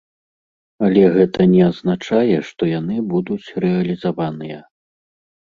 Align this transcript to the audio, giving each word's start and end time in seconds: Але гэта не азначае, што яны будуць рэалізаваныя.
Але 0.87 1.03
гэта 1.17 1.45
не 1.55 1.59
азначае, 1.71 2.39
што 2.49 2.71
яны 2.71 2.97
будуць 3.13 3.47
рэалізаваныя. 3.67 4.59